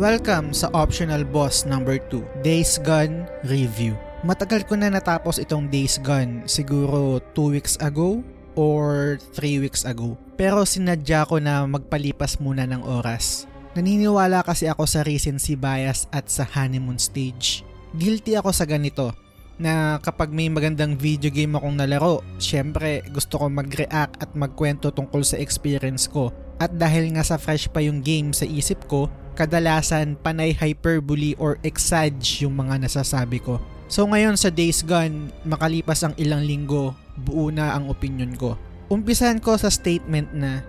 Welcome 0.00 0.56
sa 0.56 0.72
Optional 0.72 1.28
Boss 1.28 1.68
number 1.68 2.00
2, 2.08 2.40
Days 2.40 2.80
Gone 2.80 3.28
Review. 3.44 3.92
Matagal 4.24 4.64
ko 4.64 4.72
na 4.72 4.88
natapos 4.88 5.36
itong 5.36 5.68
Days 5.68 6.00
Gone, 6.00 6.40
siguro 6.48 7.20
2 7.36 7.52
weeks 7.52 7.76
ago 7.84 8.24
or 8.56 9.20
3 9.36 9.60
weeks 9.60 9.84
ago. 9.84 10.16
Pero 10.40 10.64
sinadya 10.64 11.28
ko 11.28 11.36
na 11.36 11.68
magpalipas 11.68 12.40
muna 12.40 12.64
ng 12.64 12.80
oras. 12.80 13.44
Naniniwala 13.76 14.40
kasi 14.40 14.72
ako 14.72 14.88
sa 14.88 15.04
recency 15.04 15.52
bias 15.52 16.08
at 16.16 16.32
sa 16.32 16.48
honeymoon 16.48 16.96
stage. 16.96 17.60
Guilty 17.92 18.40
ako 18.40 18.56
sa 18.56 18.64
ganito 18.64 19.12
na 19.60 20.00
kapag 20.00 20.32
may 20.32 20.48
magandang 20.48 20.96
video 20.96 21.28
game 21.28 21.52
akong 21.52 21.76
nalaro, 21.76 22.24
syempre 22.40 23.04
gusto 23.12 23.36
ko 23.36 23.52
mag-react 23.52 24.16
at 24.16 24.32
magkwento 24.32 24.88
tungkol 24.88 25.20
sa 25.20 25.36
experience 25.36 26.08
ko. 26.08 26.32
At 26.56 26.72
dahil 26.80 27.12
nga 27.12 27.20
sa 27.20 27.36
fresh 27.36 27.68
pa 27.68 27.84
yung 27.84 28.00
game 28.00 28.32
sa 28.32 28.48
isip 28.48 28.88
ko, 28.88 29.12
kadalasan 29.36 30.16
panay 30.16 30.56
hyperbole 30.56 31.36
or 31.36 31.60
exage 31.60 32.40
yung 32.40 32.56
mga 32.56 32.88
nasasabi 32.88 33.44
ko. 33.44 33.60
So 33.92 34.08
ngayon 34.08 34.40
sa 34.40 34.48
Days 34.48 34.80
Gone, 34.80 35.28
makalipas 35.44 36.08
ang 36.08 36.16
ilang 36.16 36.40
linggo, 36.40 36.96
buo 37.20 37.52
na 37.52 37.76
ang 37.76 37.92
opinion 37.92 38.32
ko. 38.40 38.56
Umpisan 38.88 39.44
ko 39.44 39.60
sa 39.60 39.68
statement 39.68 40.32
na 40.32 40.64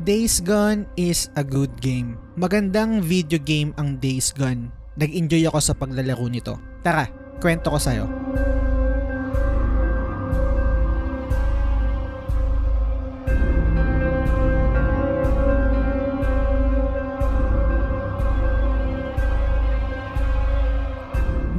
Days 0.00 0.40
Gone 0.40 0.88
is 0.96 1.28
a 1.36 1.44
good 1.44 1.72
game. 1.84 2.16
Magandang 2.40 3.04
video 3.04 3.36
game 3.36 3.76
ang 3.76 4.00
Days 4.00 4.32
Gone. 4.32 4.72
Nag-enjoy 4.96 5.44
ako 5.50 5.58
sa 5.60 5.74
paglalaro 5.76 6.26
nito. 6.30 6.54
Tara, 6.82 7.27
kwento 7.38 7.70
ko 7.70 7.78
sa'yo. 7.78 8.06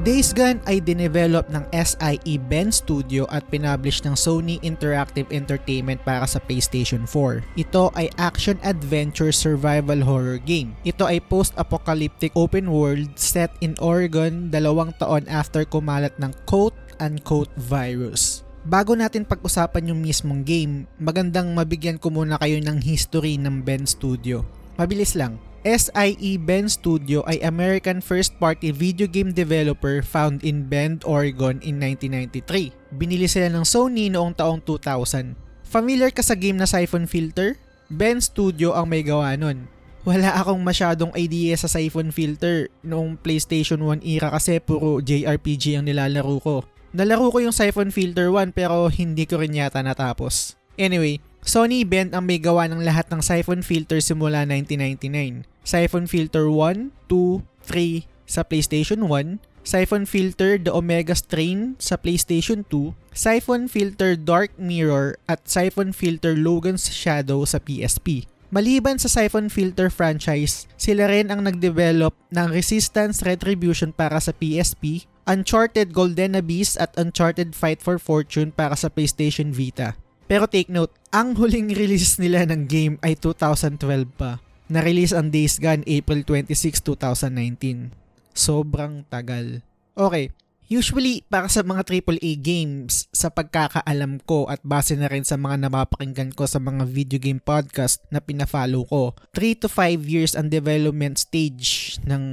Days 0.10 0.34
Gone 0.34 0.58
ay 0.66 0.82
dinevelop 0.82 1.54
ng 1.54 1.70
SIE 1.70 2.42
Ben 2.50 2.74
Studio 2.74 3.30
at 3.30 3.46
pinublish 3.54 4.02
ng 4.02 4.18
Sony 4.18 4.58
Interactive 4.66 5.30
Entertainment 5.30 6.02
para 6.02 6.26
sa 6.26 6.42
PlayStation 6.42 7.06
4. 7.06 7.46
Ito 7.54 7.94
ay 7.94 8.10
action-adventure 8.18 9.30
survival 9.30 10.02
horror 10.02 10.42
game. 10.42 10.74
Ito 10.82 11.06
ay 11.06 11.22
post-apocalyptic 11.30 12.34
open 12.34 12.74
world 12.74 13.22
set 13.22 13.54
in 13.62 13.78
Oregon 13.78 14.50
dalawang 14.50 14.98
taon 14.98 15.30
after 15.30 15.62
kumalat 15.62 16.18
ng 16.18 16.34
quote-unquote 16.50 17.54
virus. 17.62 18.42
Bago 18.66 18.98
natin 18.98 19.30
pag-usapan 19.30 19.94
yung 19.94 20.02
mismong 20.02 20.42
game, 20.42 20.90
magandang 20.98 21.54
mabigyan 21.54 22.02
ko 22.02 22.10
muna 22.10 22.42
kayo 22.42 22.58
ng 22.58 22.82
history 22.82 23.38
ng 23.38 23.62
Ben 23.62 23.86
Studio. 23.86 24.42
Mabilis 24.74 25.14
lang, 25.14 25.38
SIE 25.68 26.40
Bend 26.40 26.72
Studio 26.72 27.20
ay 27.28 27.44
American 27.44 28.00
first-party 28.00 28.72
video 28.72 29.08
game 29.10 29.36
developer 29.36 30.00
found 30.00 30.40
in 30.48 30.68
Bend, 30.72 31.04
Oregon 31.04 31.60
in 31.60 31.82
1993. 31.84 32.96
Binili 32.96 33.28
sila 33.28 33.52
ng 33.52 33.68
Sony 33.68 34.08
noong 34.08 34.36
taong 34.40 34.64
2000. 34.64 35.36
Familiar 35.68 36.10
ka 36.16 36.24
sa 36.24 36.34
game 36.34 36.56
na 36.56 36.66
Siphon 36.66 37.06
Filter? 37.06 37.60
Bend 37.92 38.24
Studio 38.24 38.72
ang 38.78 38.88
may 38.88 39.04
gawa 39.04 39.36
nun. 39.36 39.68
Wala 40.08 40.32
akong 40.40 40.64
masyadong 40.64 41.12
idea 41.20 41.60
sa 41.60 41.68
Siphon 41.68 42.16
Filter 42.16 42.72
noong 42.88 43.20
PlayStation 43.20 43.84
1 43.84 44.00
era 44.06 44.32
kasi 44.32 44.64
puro 44.64 45.04
JRPG 45.04 45.76
ang 45.76 45.86
nilalaro 45.86 46.40
ko. 46.40 46.56
Nalaro 46.96 47.30
ko 47.30 47.44
yung 47.44 47.54
Siphon 47.54 47.92
Filter 47.92 48.32
1 48.32 48.56
pero 48.56 48.88
hindi 48.88 49.28
ko 49.28 49.44
rin 49.44 49.60
yata 49.60 49.84
natapos. 49.84 50.56
Anyway, 50.80 51.20
Sony 51.44 51.84
Bend 51.84 52.16
ang 52.16 52.24
may 52.24 52.40
gawa 52.40 52.72
ng 52.72 52.80
lahat 52.80 53.12
ng 53.12 53.20
Siphon 53.20 53.60
Filter 53.60 54.00
simula 54.00 54.48
1999. 54.48 55.49
Siphon 55.64 56.06
Filter 56.10 56.50
1, 56.52 56.92
2, 57.08 57.42
3 57.66 58.06
sa 58.30 58.42
PlayStation 58.46 59.10
1, 59.10 59.42
Siphon 59.66 60.06
Filter 60.10 60.58
The 60.58 60.74
Omega 60.74 61.14
Strain 61.14 61.78
sa 61.78 62.00
PlayStation 62.00 62.66
2, 62.74 62.96
Siphon 63.14 63.70
Filter 63.70 64.18
Dark 64.18 64.56
Mirror 64.58 65.20
at 65.30 65.46
Siphon 65.46 65.94
Filter 65.94 66.34
Logan's 66.34 66.90
Shadow 66.90 67.46
sa 67.46 67.62
PSP. 67.62 68.26
Maliban 68.50 68.98
sa 68.98 69.06
Siphon 69.06 69.46
Filter 69.46 69.94
franchise, 69.94 70.66
sila 70.74 71.06
rin 71.06 71.30
ang 71.30 71.46
nag-develop 71.46 72.18
ng 72.34 72.50
Resistance 72.50 73.22
Retribution 73.22 73.94
para 73.94 74.18
sa 74.18 74.34
PSP, 74.34 75.06
Uncharted 75.30 75.94
Golden 75.94 76.34
Abyss 76.34 76.74
at 76.74 76.90
Uncharted 76.98 77.54
Fight 77.54 77.86
for 77.86 78.02
Fortune 78.02 78.50
para 78.50 78.74
sa 78.74 78.90
PlayStation 78.90 79.54
Vita. 79.54 79.94
Pero 80.26 80.50
take 80.50 80.74
note, 80.74 80.90
ang 81.14 81.38
huling 81.38 81.70
release 81.78 82.18
nila 82.18 82.50
ng 82.50 82.66
game 82.66 82.98
ay 83.06 83.14
2012 83.14 84.18
pa. 84.18 84.42
Na-release 84.70 85.18
ang 85.18 85.34
Days 85.34 85.58
Gone 85.58 85.82
April 85.90 86.22
26, 86.22 86.86
2019. 86.86 87.90
Sobrang 88.38 89.02
tagal. 89.10 89.66
Okay, 89.98 90.30
usually 90.70 91.26
para 91.26 91.50
sa 91.50 91.66
mga 91.66 91.90
AAA 91.90 92.38
games, 92.38 93.10
sa 93.10 93.34
pagkakaalam 93.34 94.22
ko 94.30 94.46
at 94.46 94.62
base 94.62 94.94
na 94.94 95.10
rin 95.10 95.26
sa 95.26 95.42
mga 95.42 95.66
napapakinggan 95.66 96.38
ko 96.38 96.46
sa 96.46 96.62
mga 96.62 96.86
video 96.86 97.18
game 97.18 97.42
podcast 97.42 98.06
na 98.14 98.22
pinafollow 98.22 98.86
ko, 98.86 99.18
3 99.34 99.58
to 99.58 99.68
5 99.68 100.06
years 100.06 100.38
ang 100.38 100.54
development 100.54 101.18
stage 101.18 101.98
ng 102.06 102.24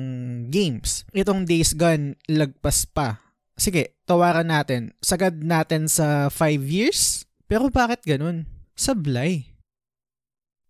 games. 0.53 1.09
Itong 1.17 1.49
Days 1.49 1.73
Gone, 1.73 2.21
lagpas 2.29 2.85
pa. 2.85 3.25
Sige, 3.57 3.97
tawaran 4.05 4.53
natin. 4.53 4.93
Sagad 5.01 5.41
natin 5.41 5.89
sa 5.89 6.29
5 6.29 6.69
years? 6.69 7.25
Pero 7.49 7.73
bakit 7.73 8.05
ganun? 8.05 8.45
Sablay. 8.77 9.57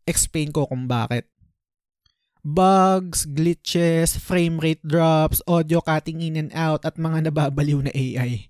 Explain 0.07 0.55
ko 0.55 0.71
kung 0.71 0.87
bakit 0.87 1.27
bugs, 2.47 3.27
glitches, 3.27 4.15
frame 4.15 4.63
rate 4.63 4.85
drops, 4.87 5.43
audio 5.51 5.83
cutting 5.83 6.23
in 6.23 6.39
and 6.39 6.55
out 6.55 6.87
at 6.87 6.95
mga 6.95 7.27
nababaliw 7.27 7.83
na 7.83 7.91
AI. 7.91 8.47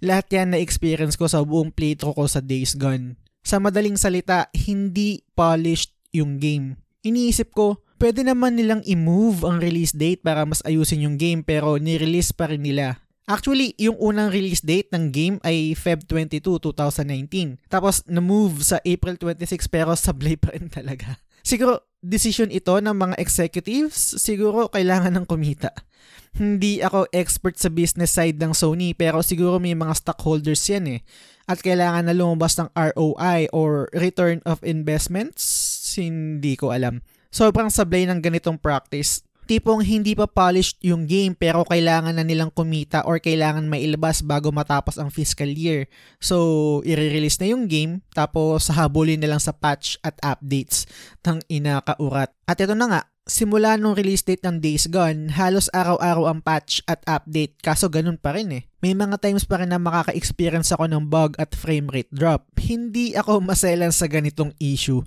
Lahat 0.00 0.24
yan 0.32 0.56
na-experience 0.56 1.20
ko 1.20 1.28
sa 1.28 1.44
buong 1.44 1.68
playthrough 1.68 2.16
ko 2.16 2.24
sa 2.24 2.40
Days 2.40 2.72
Gone. 2.72 3.20
Sa 3.44 3.60
madaling 3.60 4.00
salita, 4.00 4.48
hindi 4.56 5.20
polished 5.36 5.92
yung 6.16 6.40
game. 6.40 6.80
Iniisip 7.04 7.52
ko, 7.52 7.84
pwede 8.00 8.24
naman 8.24 8.56
nilang 8.56 8.80
i-move 8.88 9.44
ang 9.44 9.60
release 9.60 9.92
date 9.92 10.24
para 10.24 10.48
mas 10.48 10.64
ayusin 10.64 11.04
yung 11.04 11.20
game 11.20 11.44
pero 11.44 11.76
ni-release 11.76 12.32
pa 12.32 12.48
rin 12.48 12.64
nila. 12.64 13.04
Actually, 13.28 13.76
yung 13.76 13.96
unang 14.00 14.32
release 14.32 14.64
date 14.64 14.88
ng 14.92 15.12
game 15.12 15.36
ay 15.44 15.76
Feb 15.76 16.08
22, 16.08 16.40
2019. 16.60 17.60
Tapos 17.68 18.00
na-move 18.08 18.64
sa 18.64 18.80
April 18.84 19.20
26 19.20 19.68
pero 19.68 19.92
sablay 19.92 20.40
pa 20.40 20.56
rin 20.56 20.72
talaga. 20.72 21.20
Siguro 21.44 21.84
decision 22.00 22.48
ito 22.48 22.72
ng 22.72 22.96
mga 22.96 23.20
executives, 23.20 24.16
siguro 24.16 24.72
kailangan 24.72 25.12
ng 25.12 25.26
kumita. 25.28 25.76
Hindi 26.34 26.82
ako 26.82 27.06
expert 27.14 27.60
sa 27.60 27.70
business 27.70 28.10
side 28.10 28.40
ng 28.42 28.56
Sony 28.56 28.96
pero 28.96 29.22
siguro 29.22 29.62
may 29.62 29.76
mga 29.76 29.94
stockholders 29.94 30.64
yan 30.66 30.98
eh. 30.98 31.00
At 31.44 31.60
kailangan 31.60 32.08
na 32.08 32.16
lumabas 32.16 32.56
ng 32.56 32.72
ROI 32.72 33.52
or 33.52 33.92
return 33.92 34.40
of 34.48 34.64
investments? 34.64 35.44
Hindi 35.94 36.56
ko 36.56 36.72
alam. 36.72 37.04
Sobrang 37.28 37.68
sablay 37.68 38.08
ng 38.08 38.24
ganitong 38.24 38.56
practice 38.56 39.20
tipong 39.46 39.84
hindi 39.84 40.16
pa 40.16 40.26
polished 40.26 40.80
yung 40.82 41.06
game 41.06 41.36
pero 41.36 41.62
kailangan 41.68 42.16
na 42.16 42.24
nilang 42.26 42.50
kumita 42.50 43.04
or 43.06 43.22
kailangan 43.22 43.68
mailabas 43.68 44.24
bago 44.24 44.50
matapos 44.50 44.98
ang 44.98 45.08
fiscal 45.12 45.48
year. 45.48 45.86
So, 46.18 46.80
i-release 46.82 47.38
na 47.38 47.52
yung 47.54 47.70
game 47.70 48.02
tapos 48.12 48.72
habulin 48.72 49.22
na 49.22 49.38
sa 49.38 49.54
patch 49.54 50.00
at 50.02 50.16
updates 50.24 50.88
ng 51.22 51.44
inakaurat. 51.48 52.32
At 52.44 52.60
ito 52.60 52.74
na 52.76 52.86
nga, 52.88 53.02
simula 53.24 53.80
nung 53.80 53.96
release 53.96 54.20
date 54.20 54.44
ng 54.44 54.60
Days 54.60 54.84
Gone, 54.88 55.32
halos 55.32 55.72
araw-araw 55.72 56.28
ang 56.28 56.40
patch 56.44 56.84
at 56.84 57.00
update 57.08 57.56
kaso 57.64 57.88
ganun 57.88 58.20
pa 58.20 58.36
rin 58.36 58.52
eh. 58.52 58.62
May 58.84 58.92
mga 58.92 59.16
times 59.16 59.48
pa 59.48 59.64
rin 59.64 59.72
na 59.72 59.80
makaka-experience 59.80 60.68
ako 60.76 60.84
ng 60.84 61.08
bug 61.08 61.40
at 61.40 61.56
frame 61.56 61.88
rate 61.88 62.12
drop. 62.12 62.44
Hindi 62.60 63.16
ako 63.16 63.40
maselan 63.40 63.96
sa 63.96 64.04
ganitong 64.04 64.52
issue. 64.60 65.00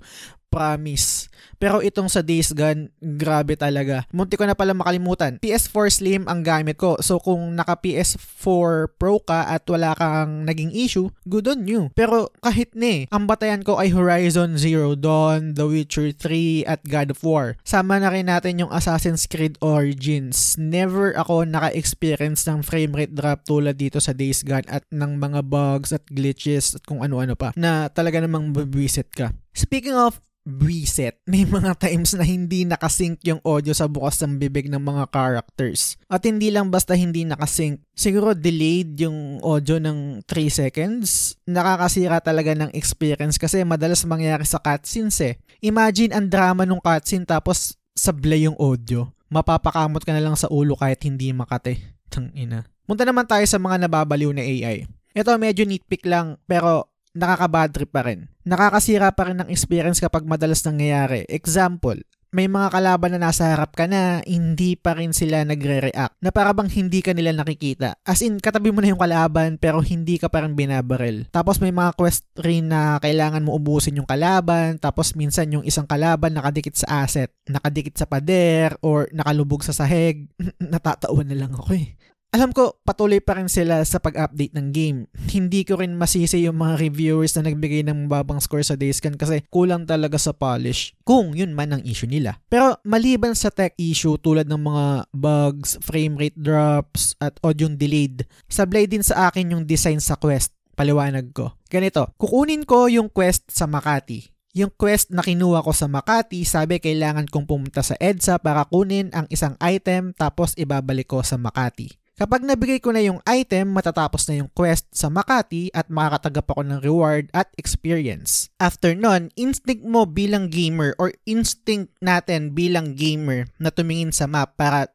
Promise. 0.48 1.28
Pero 1.60 1.84
itong 1.84 2.08
sa 2.08 2.24
Days 2.24 2.56
Gone, 2.56 2.88
grabe 2.98 3.58
talaga. 3.58 4.08
Munti 4.14 4.40
ko 4.40 4.48
na 4.48 4.56
pala 4.56 4.72
makalimutan. 4.72 5.36
PS4 5.42 5.86
Slim 5.92 6.22
ang 6.24 6.40
gamit 6.40 6.80
ko. 6.80 6.96
So 7.04 7.20
kung 7.20 7.52
naka 7.52 7.76
PS4 7.76 8.96
Pro 8.96 9.20
ka 9.20 9.44
at 9.52 9.68
wala 9.68 9.92
kang 9.92 10.48
naging 10.48 10.72
issue, 10.72 11.12
good 11.28 11.50
on 11.50 11.68
you. 11.68 11.92
Pero 11.92 12.32
kahit 12.40 12.72
ne, 12.72 13.10
ang 13.12 13.28
batayan 13.28 13.60
ko 13.60 13.76
ay 13.76 13.92
Horizon 13.92 14.56
Zero 14.56 14.96
Dawn, 14.96 15.52
The 15.52 15.68
Witcher 15.68 16.16
3 16.16 16.64
at 16.64 16.80
God 16.88 17.12
of 17.12 17.20
War. 17.20 17.60
Sama 17.60 18.00
na 18.00 18.07
rin 18.12 18.28
natin 18.28 18.64
yung 18.64 18.72
Assassin's 18.72 19.28
Creed 19.28 19.56
Origins. 19.64 20.56
Never 20.60 21.16
ako 21.16 21.48
naka-experience 21.48 22.44
ng 22.48 22.60
frame 22.64 22.92
rate 22.92 23.14
drop 23.14 23.44
tulad 23.44 23.76
dito 23.78 24.00
sa 24.00 24.12
Days 24.16 24.44
Gone 24.44 24.68
at 24.68 24.84
ng 24.90 25.16
mga 25.16 25.44
bugs 25.46 25.92
at 25.92 26.04
glitches 26.08 26.76
at 26.76 26.82
kung 26.84 27.00
ano-ano 27.00 27.38
pa 27.38 27.52
na 27.56 27.88
talaga 27.92 28.20
namang 28.20 28.52
babisit 28.52 29.12
ka. 29.12 29.32
Speaking 29.52 29.96
of 29.96 30.20
reset. 30.48 31.20
May 31.30 31.44
mga 31.44 31.76
times 31.76 32.16
na 32.16 32.24
hindi 32.24 32.64
nakasync 32.64 33.20
yung 33.28 33.44
audio 33.44 33.76
sa 33.76 33.84
bukas 33.84 34.16
ng 34.24 34.40
bibig 34.40 34.72
ng 34.72 34.80
mga 34.80 35.12
characters. 35.12 36.00
At 36.08 36.24
hindi 36.24 36.48
lang 36.48 36.72
basta 36.72 36.96
hindi 36.96 37.28
nakasync. 37.28 37.84
Siguro 37.92 38.32
delayed 38.32 38.96
yung 38.96 39.44
audio 39.44 39.76
ng 39.76 40.24
3 40.24 40.48
seconds. 40.48 41.36
Nakakasira 41.44 42.24
talaga 42.24 42.56
ng 42.56 42.72
experience 42.72 43.36
kasi 43.36 43.60
madalas 43.68 44.08
mangyari 44.08 44.48
sa 44.48 44.56
cutscenes 44.62 45.20
eh. 45.20 45.36
Imagine 45.60 46.16
ang 46.16 46.26
drama 46.30 46.64
ng 46.64 46.80
cutscene 46.80 47.28
tapos 47.28 47.77
sablay 47.98 48.46
yung 48.46 48.54
audio. 48.56 49.10
mapapakamot 49.28 50.00
ka 50.08 50.16
na 50.16 50.24
lang 50.24 50.40
sa 50.40 50.48
ulo 50.48 50.72
kahit 50.72 51.04
hindi 51.04 51.28
makate. 51.36 51.76
Tang 52.08 52.32
ina. 52.32 52.64
Punta 52.88 53.04
naman 53.04 53.28
tayo 53.28 53.44
sa 53.44 53.60
mga 53.60 53.84
nababaliw 53.84 54.32
na 54.32 54.40
AI. 54.40 54.88
Ito 55.12 55.36
medyo 55.36 55.68
nitpick 55.68 56.08
lang 56.08 56.40
pero 56.48 56.88
nakaka-bad 57.12 57.76
trip 57.76 57.92
pa 57.92 58.08
rin. 58.08 58.32
Nakakasira 58.48 59.12
pa 59.12 59.28
rin 59.28 59.44
ng 59.44 59.52
experience 59.52 60.00
kapag 60.00 60.24
madalas 60.24 60.64
nangyayari. 60.64 61.28
Example, 61.28 62.00
may 62.32 62.46
mga 62.46 62.68
kalaban 62.72 63.16
na 63.16 63.28
nasa 63.28 63.52
harap 63.52 63.72
ka 63.72 63.88
na 63.88 64.24
hindi 64.24 64.76
pa 64.76 64.96
rin 64.96 65.16
sila 65.16 65.44
nagre-react 65.44 66.20
na 66.22 66.30
para 66.30 66.52
bang 66.56 66.70
hindi 66.70 67.04
ka 67.04 67.12
nila 67.12 67.36
nakikita. 67.36 68.00
As 68.06 68.24
in, 68.24 68.40
katabi 68.40 68.72
mo 68.72 68.80
na 68.80 68.92
yung 68.92 69.00
kalaban 69.00 69.60
pero 69.60 69.82
hindi 69.82 70.16
ka 70.16 70.32
parang 70.32 70.56
binabaril. 70.56 71.28
Tapos 71.28 71.60
may 71.60 71.72
mga 71.72 71.96
quest 71.98 72.28
rin 72.40 72.70
na 72.72 73.02
kailangan 73.02 73.44
mo 73.44 73.56
ubusin 73.58 73.98
yung 73.98 74.08
kalaban 74.08 74.78
tapos 74.78 75.12
minsan 75.18 75.50
yung 75.52 75.64
isang 75.66 75.84
kalaban 75.84 76.36
nakadikit 76.36 76.76
sa 76.78 77.04
asset, 77.04 77.32
nakadikit 77.48 77.98
sa 77.98 78.06
pader 78.06 78.76
or 78.80 79.10
nakalubog 79.10 79.66
sa 79.66 79.74
sahig. 79.74 80.30
Natatawan 80.72 81.28
na 81.28 81.36
lang 81.36 81.52
ako 81.52 81.74
eh. 81.74 81.97
Alam 82.28 82.52
ko, 82.52 82.76
patuloy 82.84 83.24
pa 83.24 83.40
rin 83.40 83.48
sila 83.48 83.80
sa 83.88 83.96
pag-update 83.96 84.52
ng 84.52 84.68
game. 84.68 84.98
Hindi 85.32 85.64
ko 85.64 85.80
rin 85.80 85.96
masisi 85.96 86.44
yung 86.44 86.60
mga 86.60 86.76
reviewers 86.76 87.32
na 87.32 87.48
nagbigay 87.48 87.80
ng 87.88 88.04
babang 88.04 88.36
score 88.36 88.60
sa 88.60 88.76
Dayscan 88.76 89.16
kasi 89.16 89.48
kulang 89.48 89.88
talaga 89.88 90.20
sa 90.20 90.36
polish. 90.36 90.92
Kung 91.08 91.32
yun 91.32 91.56
man 91.56 91.72
ang 91.72 91.80
issue 91.88 92.04
nila. 92.04 92.36
Pero 92.52 92.76
maliban 92.84 93.32
sa 93.32 93.48
tech 93.48 93.72
issue 93.80 94.20
tulad 94.20 94.44
ng 94.44 94.60
mga 94.60 94.86
bugs, 95.08 95.80
frame 95.80 96.20
rate 96.20 96.36
drops, 96.36 97.16
at 97.16 97.32
audio 97.40 97.72
delayed, 97.72 98.28
sablay 98.44 98.84
din 98.84 99.00
sa 99.00 99.32
akin 99.32 99.56
yung 99.56 99.64
design 99.64 99.96
sa 99.96 100.20
quest. 100.20 100.52
Paliwanag 100.76 101.32
ko. 101.32 101.56
Ganito, 101.72 102.12
kukunin 102.20 102.68
ko 102.68 102.92
yung 102.92 103.08
quest 103.08 103.48
sa 103.48 103.64
Makati. 103.64 104.28
Yung 104.52 104.68
quest 104.76 105.08
na 105.16 105.24
kinuha 105.24 105.64
ko 105.64 105.72
sa 105.72 105.88
Makati, 105.88 106.44
sabi 106.44 106.76
kailangan 106.76 107.24
kong 107.24 107.48
pumunta 107.48 107.80
sa 107.80 107.96
EDSA 107.96 108.36
para 108.44 108.68
kunin 108.68 109.08
ang 109.16 109.24
isang 109.32 109.56
item 109.64 110.12
tapos 110.12 110.52
ibabalik 110.60 111.08
ko 111.08 111.24
sa 111.24 111.40
Makati. 111.40 112.07
Kapag 112.18 112.42
nabigay 112.42 112.82
ko 112.82 112.90
na 112.90 112.98
yung 112.98 113.22
item, 113.30 113.70
matatapos 113.70 114.26
na 114.26 114.42
yung 114.42 114.50
quest 114.50 114.90
sa 114.90 115.06
Makati 115.06 115.70
at 115.70 115.86
makakatagap 115.86 116.50
ako 116.50 116.66
ng 116.66 116.82
reward 116.82 117.30
at 117.30 117.46
experience. 117.54 118.50
After 118.58 118.90
nun, 118.90 119.30
instinct 119.38 119.86
mo 119.86 120.02
bilang 120.02 120.50
gamer 120.50 120.98
or 120.98 121.14
instinct 121.30 121.94
natin 122.02 122.58
bilang 122.58 122.98
gamer 122.98 123.46
na 123.62 123.70
tumingin 123.70 124.10
sa 124.10 124.26
map 124.26 124.58
para 124.58 124.90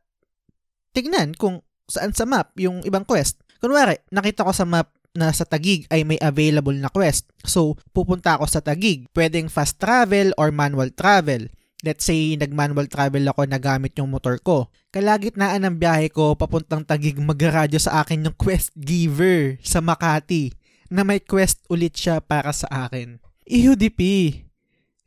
tignan 0.91 1.31
kung 1.31 1.63
saan 1.87 2.11
sa 2.11 2.27
map 2.27 2.51
yung 2.59 2.83
ibang 2.83 3.07
quest. 3.07 3.39
Kunwari, 3.63 4.03
nakita 4.11 4.43
ko 4.43 4.51
sa 4.51 4.67
map 4.67 4.91
na 5.15 5.31
sa 5.31 5.47
Tagig 5.47 5.87
ay 5.95 6.03
may 6.03 6.19
available 6.19 6.75
na 6.75 6.91
quest. 6.91 7.31
So, 7.47 7.79
pupunta 7.95 8.35
ako 8.35 8.51
sa 8.51 8.59
Tagig. 8.59 9.07
Pwedeng 9.15 9.47
fast 9.47 9.79
travel 9.79 10.35
or 10.35 10.51
manual 10.51 10.91
travel. 10.91 11.47
Let's 11.83 12.07
say, 12.07 12.39
nag-manual 12.39 12.87
travel 12.87 13.27
ako 13.27 13.43
na 13.43 13.59
gamit 13.59 13.99
yung 13.99 14.07
motor 14.07 14.39
ko. 14.39 14.71
Kalagitnaan 14.95 15.67
ng 15.67 15.75
biyahe 15.75 16.07
ko, 16.07 16.31
papuntang 16.31 16.87
tagig 16.87 17.19
magradyo 17.19 17.75
sa 17.75 17.99
akin 17.99 18.31
yung 18.31 18.37
quest 18.39 18.71
giver 18.71 19.59
sa 19.59 19.83
Makati 19.83 20.55
na 20.87 21.03
may 21.03 21.19
quest 21.19 21.59
ulit 21.67 21.91
siya 21.91 22.23
para 22.23 22.55
sa 22.55 22.71
akin. 22.87 23.19
EUDP, 23.43 23.99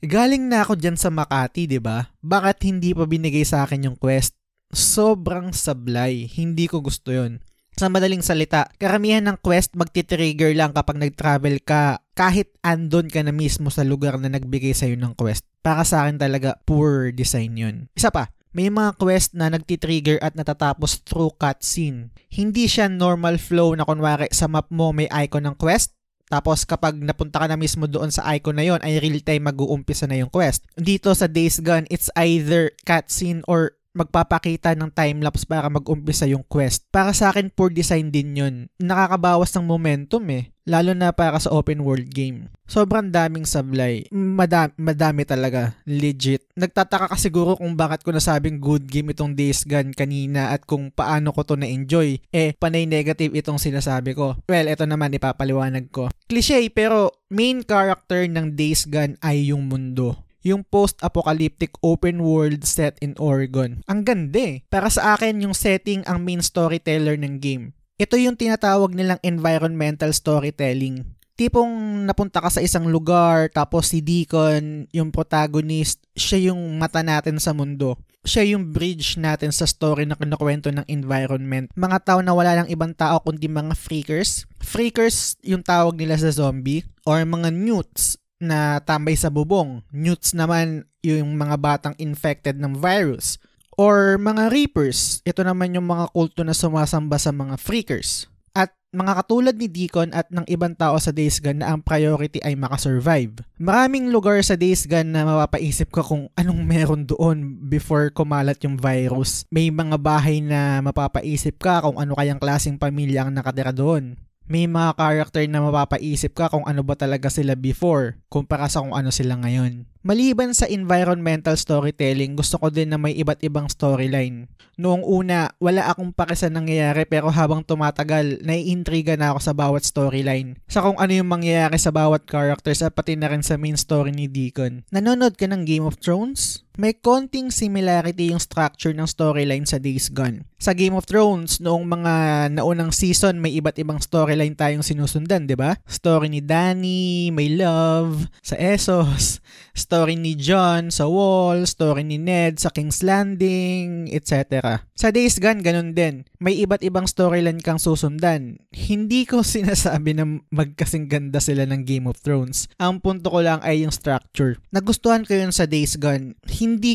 galing 0.04 0.52
na 0.52 0.68
ako 0.68 0.76
dyan 0.76 1.00
sa 1.00 1.08
Makati, 1.08 1.64
di 1.64 1.80
ba? 1.80 2.12
Bakit 2.20 2.68
hindi 2.68 2.92
pa 2.92 3.08
binigay 3.08 3.48
sa 3.48 3.64
akin 3.64 3.88
yung 3.88 3.96
quest? 3.96 4.36
Sobrang 4.68 5.56
sablay. 5.56 6.28
Hindi 6.28 6.68
ko 6.68 6.84
gusto 6.84 7.08
yon. 7.08 7.40
Sa 7.76 7.92
madaling 7.92 8.24
salita, 8.24 8.72
karamihan 8.80 9.20
ng 9.28 9.36
quest 9.44 9.76
magti-trigger 9.76 10.56
lang 10.56 10.72
kapag 10.72 10.96
nag-travel 10.96 11.60
ka 11.60 12.00
kahit 12.16 12.48
andon 12.64 13.04
ka 13.12 13.20
na 13.20 13.36
mismo 13.36 13.68
sa 13.68 13.84
lugar 13.84 14.16
na 14.16 14.32
nagbigay 14.32 14.72
sa'yo 14.72 14.96
ng 14.96 15.12
quest. 15.12 15.44
Para 15.60 15.84
sa 15.84 16.08
akin 16.08 16.16
talaga, 16.16 16.56
poor 16.64 17.12
design 17.12 17.52
yun. 17.52 17.76
Isa 17.92 18.08
pa, 18.08 18.32
may 18.56 18.72
mga 18.72 18.96
quest 18.96 19.36
na 19.36 19.52
nagti-trigger 19.52 20.16
at 20.24 20.32
natatapos 20.32 21.04
through 21.04 21.36
cutscene. 21.36 22.16
Hindi 22.32 22.64
siya 22.64 22.88
normal 22.88 23.36
flow 23.36 23.76
na 23.76 23.84
kunwari 23.84 24.32
sa 24.32 24.48
map 24.48 24.72
mo 24.72 24.96
may 24.96 25.12
icon 25.12 25.44
ng 25.44 25.60
quest, 25.60 25.92
tapos 26.32 26.64
kapag 26.64 26.96
napunta 26.96 27.44
ka 27.44 27.46
na 27.52 27.60
mismo 27.60 27.84
doon 27.84 28.08
sa 28.08 28.24
icon 28.32 28.56
na 28.56 28.64
yon 28.64 28.80
ay 28.80 29.04
real 29.04 29.20
time 29.20 29.52
mag-uumpisa 29.52 30.08
na 30.08 30.16
yung 30.16 30.32
quest. 30.32 30.64
Dito 30.80 31.12
sa 31.12 31.28
Days 31.28 31.60
Gone, 31.60 31.84
it's 31.92 32.08
either 32.16 32.72
cutscene 32.88 33.44
or 33.44 33.76
magpapakita 33.96 34.76
ng 34.76 34.92
timelapse 34.92 35.48
para 35.48 35.72
mag-umpisa 35.72 36.28
yung 36.28 36.44
quest. 36.44 36.84
Para 36.92 37.16
sa 37.16 37.32
akin, 37.32 37.48
poor 37.48 37.72
design 37.72 38.12
din 38.12 38.36
yun. 38.36 38.54
Nakakabawas 38.76 39.50
ng 39.56 39.64
momentum 39.64 40.22
eh. 40.28 40.52
Lalo 40.66 40.98
na 40.98 41.14
para 41.14 41.38
sa 41.38 41.54
open 41.54 41.86
world 41.86 42.10
game. 42.10 42.50
Sobrang 42.66 43.14
daming 43.14 43.46
sablay. 43.46 44.02
Madami, 44.10 44.74
madami 44.74 45.22
talaga. 45.22 45.78
Legit. 45.86 46.42
Nagtataka 46.58 47.14
ka 47.14 47.16
siguro 47.16 47.54
kung 47.54 47.78
bakit 47.78 48.02
ko 48.02 48.10
nasabing 48.10 48.58
good 48.58 48.82
game 48.90 49.14
itong 49.14 49.38
Days 49.38 49.62
Gone 49.62 49.94
kanina 49.94 50.50
at 50.50 50.66
kung 50.66 50.90
paano 50.90 51.30
ko 51.30 51.46
to 51.46 51.54
na-enjoy. 51.54 52.18
Eh, 52.34 52.58
panay 52.58 52.82
negative 52.82 53.38
itong 53.38 53.62
sinasabi 53.62 54.18
ko. 54.18 54.34
Well, 54.50 54.66
ito 54.66 54.82
naman 54.90 55.14
ipapaliwanag 55.14 55.94
ko. 55.94 56.10
Cliche 56.26 56.58
pero 56.74 57.14
main 57.30 57.62
character 57.62 58.26
ng 58.26 58.58
Days 58.58 58.90
Gone 58.90 59.14
ay 59.22 59.54
yung 59.54 59.70
mundo 59.70 60.25
yung 60.46 60.62
post-apocalyptic 60.62 61.74
open 61.82 62.22
world 62.22 62.62
set 62.62 62.94
in 63.02 63.18
Oregon. 63.18 63.82
Ang 63.90 64.06
ganda 64.06 64.38
eh. 64.38 64.56
Para 64.70 64.86
sa 64.86 65.18
akin, 65.18 65.42
yung 65.42 65.58
setting 65.58 66.06
ang 66.06 66.22
main 66.22 66.38
storyteller 66.38 67.18
ng 67.18 67.42
game. 67.42 67.74
Ito 67.98 68.14
yung 68.14 68.38
tinatawag 68.38 68.94
nilang 68.94 69.18
environmental 69.26 70.14
storytelling. 70.14 71.02
Tipong 71.36 72.06
napunta 72.08 72.40
ka 72.40 72.48
sa 72.48 72.64
isang 72.64 72.88
lugar, 72.88 73.52
tapos 73.52 73.92
si 73.92 74.00
Deacon, 74.00 74.88
yung 74.94 75.12
protagonist, 75.12 76.00
siya 76.16 76.52
yung 76.52 76.80
mata 76.80 77.04
natin 77.04 77.36
sa 77.36 77.52
mundo. 77.52 78.00
Siya 78.24 78.56
yung 78.56 78.72
bridge 78.72 79.20
natin 79.20 79.52
sa 79.52 79.68
story 79.68 80.08
na 80.08 80.16
kinukwento 80.16 80.72
ng 80.72 80.88
environment. 80.88 81.70
Mga 81.76 81.98
tao 82.08 82.20
na 82.24 82.32
wala 82.34 82.58
lang 82.58 82.68
ibang 82.72 82.90
tao 82.96 83.20
kundi 83.20 83.46
mga 83.46 83.76
freakers. 83.76 84.48
Freakers 84.64 85.38
yung 85.46 85.62
tawag 85.62 85.94
nila 85.94 86.16
sa 86.18 86.32
zombie 86.32 86.82
or 87.06 87.22
mga 87.22 87.54
newts 87.54 88.18
na 88.40 88.80
tambay 88.84 89.16
sa 89.16 89.32
bubong. 89.32 89.80
Newts 89.92 90.36
naman 90.36 90.84
yung 91.00 91.36
mga 91.36 91.56
batang 91.56 91.94
infected 91.96 92.60
ng 92.60 92.76
virus. 92.76 93.40
Or 93.76 94.16
mga 94.16 94.48
reapers, 94.48 95.20
ito 95.28 95.44
naman 95.44 95.76
yung 95.76 95.84
mga 95.84 96.08
kulto 96.16 96.40
na 96.40 96.56
sumasamba 96.56 97.20
sa 97.20 97.28
mga 97.28 97.60
freakers. 97.60 98.24
At 98.56 98.72
mga 98.88 99.20
katulad 99.20 99.52
ni 99.52 99.68
Deacon 99.68 100.08
at 100.16 100.32
ng 100.32 100.48
ibang 100.48 100.72
tao 100.72 100.96
sa 100.96 101.12
Days 101.12 101.44
Gone 101.44 101.60
na 101.60 101.76
ang 101.76 101.84
priority 101.84 102.40
ay 102.40 102.56
makasurvive. 102.56 103.44
Maraming 103.60 104.08
lugar 104.08 104.40
sa 104.40 104.56
Days 104.56 104.88
Gone 104.88 105.12
na 105.12 105.28
mapapaisip 105.28 105.92
ka 105.92 106.00
kung 106.00 106.32
anong 106.40 106.64
meron 106.64 107.04
doon 107.04 107.60
before 107.68 108.08
kumalat 108.08 108.56
yung 108.64 108.80
virus. 108.80 109.44
May 109.52 109.68
mga 109.68 110.00
bahay 110.00 110.40
na 110.40 110.80
mapapaisip 110.80 111.60
ka 111.60 111.84
kung 111.84 112.00
ano 112.00 112.16
kayang 112.16 112.40
klaseng 112.40 112.80
pamilya 112.80 113.28
ang 113.28 113.36
nakatira 113.36 113.76
doon 113.76 114.16
may 114.46 114.70
mga 114.70 114.94
character 114.94 115.42
na 115.50 115.62
mapapaisip 115.62 116.34
ka 116.34 116.50
kung 116.50 116.66
ano 116.66 116.86
ba 116.86 116.94
talaga 116.94 117.26
sila 117.30 117.58
before 117.58 118.18
kumpara 118.30 118.70
sa 118.70 118.82
kung 118.82 118.94
ano 118.94 119.10
sila 119.10 119.38
ngayon. 119.38 119.86
Maliban 120.06 120.54
sa 120.54 120.70
environmental 120.70 121.58
storytelling, 121.58 122.38
gusto 122.38 122.62
ko 122.62 122.70
din 122.70 122.94
na 122.94 122.98
may 122.98 123.10
iba't 123.18 123.42
ibang 123.42 123.66
storyline. 123.66 124.46
Noong 124.78 125.02
una, 125.02 125.50
wala 125.58 125.90
akong 125.90 126.14
pake 126.14 126.36
nangyayari 126.46 127.08
pero 127.08 127.32
habang 127.32 127.64
tumatagal, 127.64 128.44
naiintriga 128.44 129.16
na 129.18 129.34
ako 129.34 129.40
sa 129.40 129.56
bawat 129.56 129.82
storyline. 129.82 130.60
Sa 130.68 130.84
kung 130.84 131.00
ano 131.00 131.10
yung 131.10 131.26
mangyayari 131.26 131.80
sa 131.80 131.90
bawat 131.90 132.28
characters 132.28 132.84
at 132.84 132.94
pati 132.94 133.18
na 133.18 133.32
rin 133.32 133.42
sa 133.42 133.58
main 133.58 133.74
story 133.74 134.12
ni 134.12 134.30
Deacon. 134.30 134.86
Nanonood 134.92 135.34
ka 135.34 135.48
ng 135.48 135.64
Game 135.66 135.82
of 135.82 135.98
Thrones? 135.98 136.65
May 136.76 136.92
konting 136.92 137.48
similarity 137.48 138.36
yung 138.36 138.40
structure 138.40 138.92
ng 138.92 139.08
storyline 139.08 139.64
sa 139.64 139.80
Days 139.80 140.12
Gone. 140.12 140.44
Sa 140.60 140.76
Game 140.76 140.92
of 140.92 141.08
Thrones, 141.08 141.56
noong 141.56 141.88
mga 141.88 142.14
naunang 142.52 142.92
season, 142.92 143.40
may 143.40 143.56
iba't 143.56 143.80
ibang 143.80 143.96
storyline 143.96 144.52
tayong 144.52 144.84
sinusundan, 144.84 145.48
di 145.48 145.56
ba? 145.56 145.80
Story 145.88 146.28
ni 146.28 146.44
Danny, 146.44 147.32
may 147.32 147.52
love, 147.56 148.28
sa 148.44 148.60
Essos, 148.60 149.40
story 149.72 150.16
ni 150.16 150.36
John 150.36 150.92
sa 150.92 151.08
Wall, 151.08 151.64
story 151.64 152.04
ni 152.04 152.20
Ned 152.20 152.60
sa 152.60 152.68
King's 152.68 153.00
Landing, 153.00 154.12
etc. 154.12 154.84
Sa 154.96 155.08
Days 155.12 155.40
Gone, 155.40 155.64
ganun 155.64 155.96
din. 155.96 156.28
May 156.40 156.60
iba't 156.60 156.84
ibang 156.84 157.08
storyline 157.08 157.60
kang 157.60 157.80
susundan. 157.80 158.60
Hindi 158.72 159.24
ko 159.24 159.44
sinasabi 159.56 160.16
na 160.16 160.40
magkasing 160.52 161.08
ganda 161.08 161.40
sila 161.40 161.64
ng 161.68 161.88
Game 161.88 162.04
of 162.04 162.20
Thrones. 162.20 162.68
Ang 162.76 163.00
punto 163.00 163.32
ko 163.32 163.40
lang 163.40 163.64
ay 163.64 163.84
yung 163.84 163.92
structure. 163.92 164.60
Nagustuhan 164.72 165.24
ko 165.24 165.36
yun 165.36 165.52
sa 165.52 165.64
Days 165.64 165.96
Gone 165.96 166.36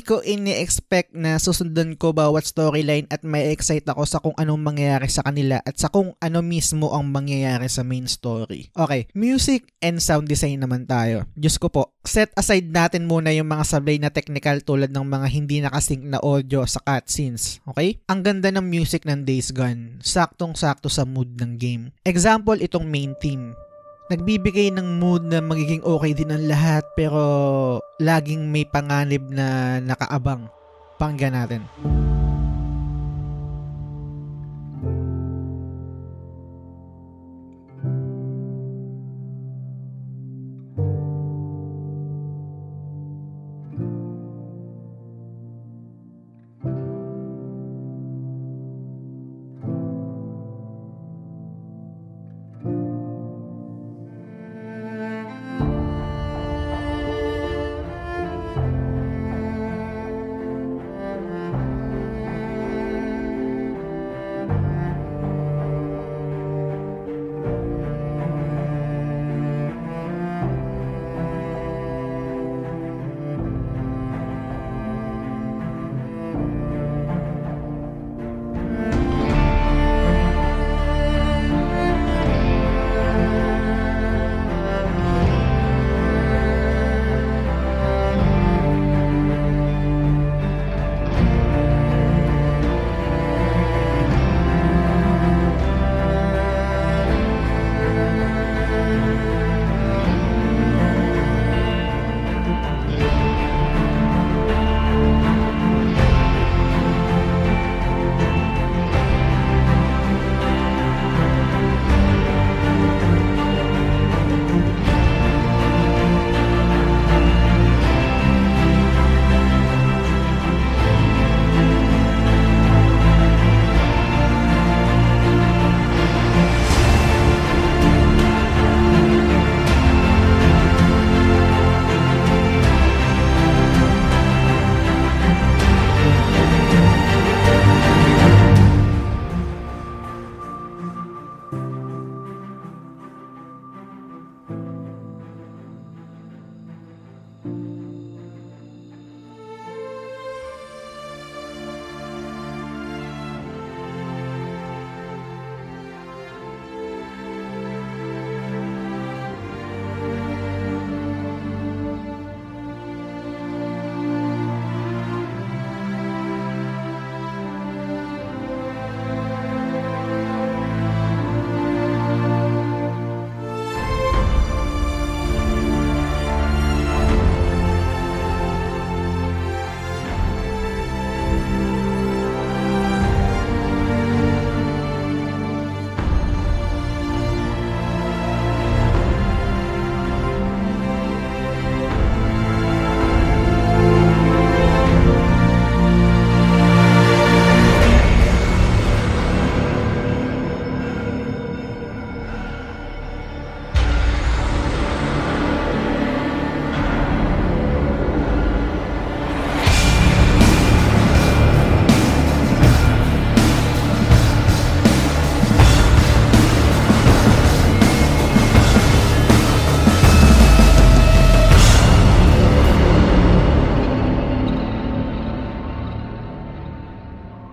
ko 0.03 0.19
ini-expect 0.19 1.15
na 1.15 1.39
susundan 1.39 1.95
ko 1.95 2.11
bawat 2.11 2.43
storyline 2.43 3.07
at 3.07 3.23
may 3.23 3.55
excite 3.55 3.87
ako 3.87 4.03
sa 4.03 4.19
kung 4.19 4.35
anong 4.35 4.59
mangyayari 4.59 5.07
sa 5.07 5.23
kanila 5.23 5.63
at 5.63 5.79
sa 5.79 5.87
kung 5.87 6.11
ano 6.19 6.39
mismo 6.43 6.91
ang 6.91 7.07
mangyayari 7.07 7.71
sa 7.71 7.87
main 7.87 8.05
story. 8.11 8.67
Okay, 8.75 9.07
music 9.15 9.71
and 9.79 10.03
sound 10.03 10.27
design 10.27 10.59
naman 10.59 10.83
tayo. 10.83 11.23
Diyos 11.31 11.55
ko 11.55 11.71
po, 11.71 11.95
set 12.03 12.35
aside 12.35 12.67
natin 12.67 13.07
muna 13.07 13.31
yung 13.31 13.47
mga 13.47 13.63
sablay 13.63 13.95
na 13.95 14.11
technical 14.11 14.59
tulad 14.59 14.91
ng 14.91 15.07
mga 15.07 15.27
hindi 15.31 15.57
nakasync 15.63 16.03
na 16.03 16.19
audio 16.19 16.67
sa 16.67 16.83
cutscenes. 16.83 17.63
Okay? 17.71 18.03
Ang 18.11 18.27
ganda 18.27 18.51
ng 18.51 18.67
music 18.67 19.07
ng 19.07 19.23
Days 19.23 19.55
Gone. 19.55 20.03
Saktong-sakto 20.03 20.91
sa 20.91 21.07
mood 21.07 21.39
ng 21.39 21.55
game. 21.55 21.83
Example, 22.03 22.59
itong 22.59 22.83
main 22.83 23.15
theme 23.23 23.55
nagbibigay 24.11 24.75
ng 24.75 24.99
mood 24.99 25.23
na 25.23 25.39
magiging 25.39 25.79
okay 25.87 26.11
din 26.11 26.35
ang 26.35 26.43
lahat 26.43 26.83
pero 26.99 27.23
laging 28.03 28.51
may 28.51 28.67
panganib 28.67 29.23
na 29.31 29.79
nakaabang. 29.79 30.51
Pakinggan 30.99 31.33
natin. 31.33 31.63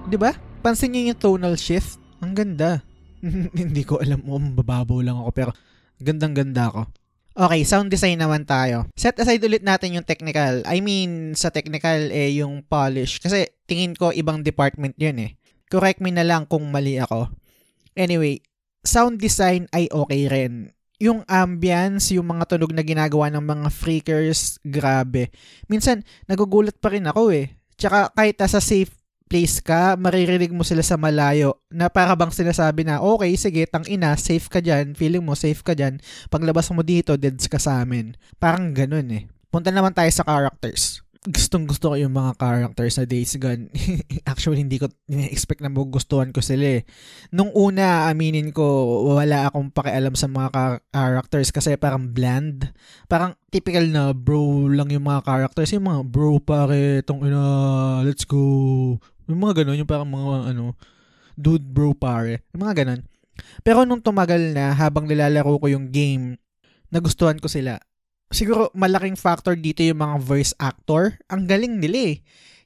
'Di 0.09 0.17
ba? 0.17 0.33
Pansin 0.65 0.97
niyo 0.97 1.12
yung 1.12 1.21
tonal 1.21 1.55
shift? 1.61 2.00
Ang 2.25 2.33
ganda. 2.33 2.81
Hindi 3.61 3.85
ko 3.85 4.00
alam 4.00 4.25
mo, 4.25 4.41
bababaw 4.41 5.05
lang 5.05 5.21
ako 5.21 5.31
pero 5.37 5.50
gandang 6.00 6.33
ganda 6.33 6.73
ko. 6.73 6.88
Okay, 7.38 7.62
sound 7.62 7.93
design 7.93 8.19
naman 8.19 8.49
tayo. 8.49 8.88
Set 8.99 9.15
aside 9.21 9.45
ulit 9.45 9.62
natin 9.62 9.95
yung 9.95 10.09
technical. 10.09 10.65
I 10.67 10.83
mean, 10.83 11.38
sa 11.38 11.55
technical 11.55 12.11
eh 12.11 12.35
yung 12.41 12.67
polish. 12.67 13.23
Kasi 13.23 13.47
tingin 13.69 13.95
ko 13.95 14.11
ibang 14.11 14.43
department 14.43 14.99
yun 14.99 15.23
eh. 15.23 15.31
Correct 15.71 16.03
me 16.03 16.11
na 16.11 16.27
lang 16.27 16.49
kung 16.50 16.67
mali 16.73 16.99
ako. 16.99 17.31
Anyway, 17.95 18.43
sound 18.83 19.23
design 19.23 19.71
ay 19.71 19.87
okay 19.93 20.27
rin. 20.27 20.75
Yung 20.99 21.23
ambience, 21.31 22.11
yung 22.11 22.27
mga 22.27 22.59
tunog 22.59 22.75
na 22.75 22.83
ginagawa 22.83 23.31
ng 23.31 23.45
mga 23.45 23.69
freakers, 23.71 24.59
grabe. 24.67 25.31
Minsan, 25.71 26.03
nagugulat 26.27 26.75
pa 26.83 26.91
rin 26.91 27.07
ako 27.07 27.31
eh. 27.31 27.55
Tsaka 27.79 28.11
kahit 28.19 28.43
sa 28.43 28.59
safe 28.59 28.98
place 29.29 29.61
ka, 29.61 29.95
maririnig 30.01 30.51
mo 30.51 30.65
sila 30.65 30.81
sa 30.81 30.97
malayo 30.97 31.61
na 31.69 31.93
para 31.93 32.17
bang 32.17 32.33
sinasabi 32.33 32.89
na, 32.89 33.05
okay, 33.05 33.37
sige, 33.37 33.69
tang 33.69 33.85
ina, 33.85 34.17
safe 34.17 34.49
ka 34.49 34.65
dyan, 34.65 34.97
feeling 34.97 35.23
mo 35.23 35.37
safe 35.37 35.61
ka 35.61 35.77
dyan, 35.77 36.01
paglabas 36.33 36.73
mo 36.73 36.81
dito, 36.81 37.15
deads 37.21 37.47
ka 37.47 37.61
sa 37.61 37.85
amin. 37.85 38.17
Parang 38.41 38.73
ganun 38.73 39.13
eh. 39.13 39.29
Punta 39.53 39.69
naman 39.69 39.93
tayo 39.93 40.09
sa 40.09 40.25
characters 40.25 41.05
gustong 41.29 41.67
gusto 41.67 41.93
ko 41.93 41.97
yung 41.99 42.15
mga 42.15 42.39
characters 42.41 42.97
sa 42.97 43.05
Days 43.05 43.35
Gone. 43.37 43.69
Actually, 44.31 44.65
hindi 44.65 44.81
ko 44.81 44.89
expect 45.11 45.61
na 45.61 45.73
magugustuhan 45.73 46.31
ko 46.33 46.41
sila 46.41 46.81
eh. 46.81 46.83
Nung 47.35 47.51
una, 47.53 48.09
aminin 48.09 48.55
ko, 48.55 48.65
wala 49.19 49.51
akong 49.51 49.75
pakialam 49.75 50.15
sa 50.15 50.31
mga 50.31 50.81
characters 50.89 51.51
kasi 51.51 51.77
parang 51.77 52.09
bland. 52.15 52.71
Parang 53.11 53.35
typical 53.53 53.85
na 53.91 54.17
bro 54.17 54.71
lang 54.71 54.89
yung 54.89 55.05
mga 55.05 55.27
characters. 55.27 55.75
Yung 55.75 55.91
mga 55.91 56.03
bro 56.07 56.39
pare, 56.39 57.03
tong 57.03 57.27
ina, 57.27 57.43
let's 58.07 58.25
go. 58.25 58.97
Yung 59.29 59.39
mga 59.39 59.63
ganun, 59.63 59.79
yung 59.79 59.91
parang 59.91 60.09
mga 60.09 60.57
ano, 60.57 60.75
dude 61.37 61.65
bro 61.65 61.93
pare. 61.93 62.43
Yung 62.57 62.65
mga 62.65 62.85
ganun. 62.85 63.01
Pero 63.63 63.87
nung 63.87 64.03
tumagal 64.03 64.57
na, 64.57 64.75
habang 64.75 65.07
nilalaro 65.07 65.61
ko 65.61 65.67
yung 65.71 65.93
game, 65.93 66.41
nagustuhan 66.91 67.39
ko 67.39 67.47
sila 67.47 67.79
siguro 68.29 68.69
malaking 68.77 69.17
factor 69.17 69.57
dito 69.57 69.81
yung 69.81 70.01
mga 70.01 70.17
voice 70.21 70.53
actor. 70.61 71.17
Ang 71.33 71.49
galing 71.49 71.81
nila 71.81 72.17
eh. 72.17 72.17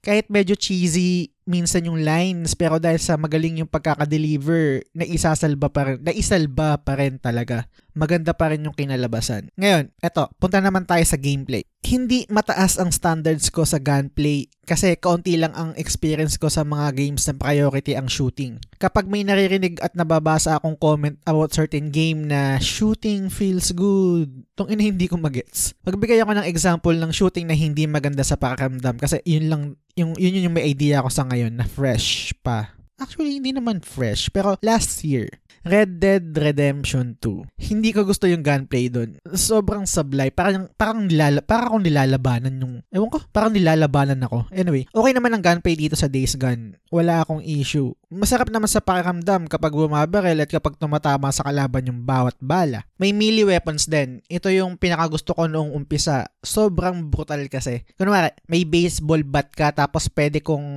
Kahit 0.02 0.26
medyo 0.26 0.58
cheesy 0.58 1.30
minsan 1.44 1.86
yung 1.86 2.00
lines 2.00 2.54
pero 2.54 2.78
dahil 2.78 2.98
sa 3.02 3.18
magaling 3.18 3.62
yung 3.62 3.70
pagkaka-deliver, 3.70 4.86
naisasalba 4.94 5.68
pa 5.70 5.82
rin, 5.86 5.96
naisalba 6.02 6.80
pa 6.82 6.98
rin 6.98 7.18
talaga. 7.18 7.66
Maganda 7.92 8.32
pa 8.32 8.48
rin 8.48 8.64
yung 8.64 8.72
kinalabasan. 8.72 9.52
Ngayon, 9.60 9.92
eto, 10.00 10.32
punta 10.40 10.64
naman 10.64 10.88
tayo 10.88 11.04
sa 11.04 11.20
gameplay. 11.20 11.60
Hindi 11.82 12.24
mataas 12.32 12.80
ang 12.80 12.88
standards 12.88 13.52
ko 13.52 13.68
sa 13.68 13.82
gunplay 13.82 14.48
kasi 14.62 14.94
kaunti 14.94 15.34
lang 15.34 15.50
ang 15.58 15.74
experience 15.74 16.38
ko 16.38 16.46
sa 16.46 16.62
mga 16.62 16.94
games 16.94 17.26
na 17.26 17.34
priority 17.34 17.98
ang 17.98 18.06
shooting. 18.06 18.62
Kapag 18.78 19.10
may 19.10 19.26
naririnig 19.26 19.82
at 19.82 19.92
nababasa 19.98 20.56
akong 20.56 20.78
comment 20.78 21.18
about 21.26 21.50
certain 21.50 21.90
game 21.90 22.30
na 22.30 22.62
shooting 22.62 23.26
feels 23.26 23.74
good, 23.74 24.30
tong 24.54 24.70
ina 24.70 24.86
hindi 24.86 25.10
ko 25.10 25.18
magets. 25.18 25.74
Magbigay 25.82 26.22
ako 26.22 26.32
ng 26.38 26.46
example 26.46 26.94
ng 26.94 27.10
shooting 27.10 27.50
na 27.50 27.58
hindi 27.58 27.90
maganda 27.90 28.22
sa 28.22 28.38
pakiramdam 28.38 29.02
kasi 29.02 29.18
yun 29.26 29.50
lang 29.50 29.62
yung 29.98 30.16
yun, 30.16 30.32
yun 30.32 30.46
yung 30.48 30.56
may 30.56 30.70
idea 30.70 31.04
ko 31.04 31.10
sa 31.12 31.26
ngayon 31.32 31.56
na 31.56 31.64
fresh 31.64 32.36
pa. 32.44 32.76
Actually, 33.00 33.40
hindi 33.40 33.56
naman 33.56 33.80
fresh. 33.80 34.28
Pero 34.30 34.54
last 34.60 35.02
year, 35.02 35.26
Red 35.64 35.98
Dead 35.98 36.22
Redemption 36.34 37.18
2. 37.18 37.58
Hindi 37.72 37.90
ko 37.94 38.06
gusto 38.06 38.26
yung 38.26 38.44
gunplay 38.44 38.90
doon. 38.90 39.18
Sobrang 39.34 39.86
sablay. 39.88 40.30
Parang, 40.30 40.68
parang, 40.74 41.06
nilala, 41.06 41.42
parang 41.42 41.74
akong 41.74 41.86
nilalabanan 41.86 42.54
yung... 42.62 42.74
Ewan 42.90 43.10
ko, 43.10 43.18
parang 43.30 43.54
nilalabanan 43.54 44.22
ako. 44.26 44.50
Anyway, 44.54 44.86
okay 44.90 45.12
naman 45.14 45.34
ang 45.34 45.42
gunplay 45.42 45.74
dito 45.74 45.94
sa 45.94 46.10
Days 46.10 46.34
Gone. 46.34 46.78
Wala 46.90 47.22
akong 47.22 47.42
issue. 47.42 47.94
Masarap 48.12 48.52
naman 48.52 48.68
sa 48.68 48.84
pakiramdam 48.84 49.48
kapag 49.48 49.72
bumabaril 49.72 50.44
at 50.44 50.50
kapag 50.52 50.76
tumatama 50.76 51.32
sa 51.32 51.48
kalaban 51.48 51.88
yung 51.88 52.04
bawat 52.04 52.36
bala. 52.44 52.84
May 53.00 53.16
melee 53.16 53.48
weapons 53.48 53.88
din. 53.88 54.20
Ito 54.28 54.52
yung 54.52 54.76
pinakagusto 54.76 55.32
ko 55.32 55.48
noong 55.48 55.72
umpisa. 55.72 56.28
Sobrang 56.44 57.08
brutal 57.08 57.48
kasi. 57.48 57.88
Kunwari, 57.96 58.36
may 58.52 58.68
baseball 58.68 59.24
bat 59.24 59.48
ka 59.56 59.72
tapos 59.72 60.12
pwede 60.12 60.44
kong 60.44 60.68